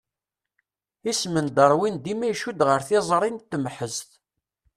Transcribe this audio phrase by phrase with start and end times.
[1.11, 4.09] Isem n Darwin dima icudd ɣer tiẓri n temhezt.